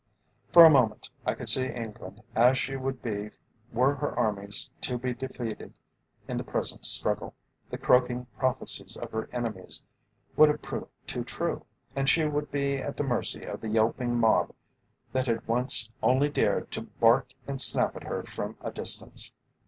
[0.51, 3.29] For a moment I could see England as she would be
[3.71, 5.75] were her armies to be defeated
[6.27, 7.35] in the present struggle.
[7.69, 9.83] The croaking prophecies of her enemies
[10.35, 14.15] would have proved too true, and she would be at the mercy of the yelping
[14.17, 14.55] mob
[15.13, 19.31] that had once only dared to bark and snap at her from a distance.